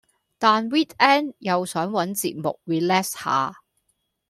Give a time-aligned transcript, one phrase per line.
[0.39, 3.61] 但 weekend 又想搵節目 relax 下